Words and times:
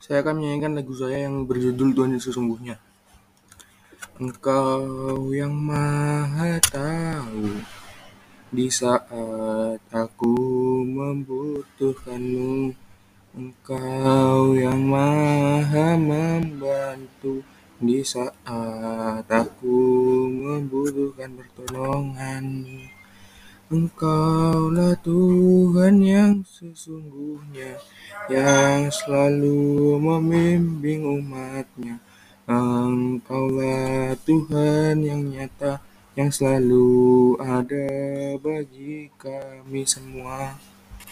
Saya 0.00 0.24
akan 0.24 0.40
menyanyikan 0.40 0.72
lagu 0.72 0.96
saya 0.96 1.28
yang 1.28 1.44
berjudul 1.44 1.92
Tuhan 1.92 2.16
yang 2.16 2.24
Sesungguhnya. 2.24 2.76
Engkau 4.16 5.28
yang 5.28 5.52
maha 5.52 6.56
tahu 6.72 7.60
di 8.48 8.72
saat 8.72 9.80
aku 9.92 10.36
membutuhkanmu. 10.88 12.72
Engkau 13.36 14.56
yang 14.56 14.80
maha 14.88 16.00
membantu 16.00 17.44
di 17.76 18.00
saat 18.00 19.28
aku 19.28 19.80
membutuhkan 20.32 21.28
pertolonganmu. 21.36 22.99
Engkaulah 23.70 24.98
Tuhan 24.98 26.02
yang 26.02 26.42
sesungguhnya 26.42 27.78
yang 28.26 28.90
selalu 28.90 29.94
membimbing 30.02 31.06
umatnya. 31.06 32.02
Engkaulah 32.50 34.18
Tuhan 34.26 35.06
yang 35.06 35.22
nyata 35.22 35.78
yang 36.18 36.34
selalu 36.34 37.38
ada 37.38 37.86
bagi 38.42 39.06
kami 39.14 39.86
semua. 39.86 40.58